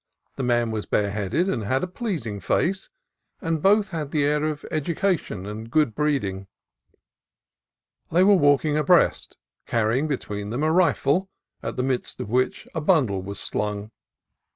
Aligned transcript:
The 0.35 0.41
man 0.41 0.71
was 0.71 0.87
bareheaded, 0.87 1.47
and 1.47 1.63
had 1.63 1.83
a 1.83 1.87
pleasing 1.87 2.39
face, 2.39 2.89
and 3.39 3.61
both 3.61 3.89
had 3.89 4.09
the 4.09 4.23
air 4.23 4.45
of 4.45 4.65
education 4.71 5.45
and 5.45 5.69
good 5.69 5.93
breeding. 5.93 6.47
They 8.11 8.23
were 8.23 8.33
walking 8.33 8.77
abreast, 8.77 9.37
carry 9.67 9.99
ing 9.99 10.07
between 10.07 10.49
them 10.49 10.63
a 10.63 10.71
rifle, 10.71 11.29
at 11.61 11.75
the 11.75 11.83
middle 11.83 12.13
of 12.17 12.31
which 12.31 12.67
a 12.73 12.81
bundle 12.81 13.21
was 13.21 13.39
slung. 13.39 13.91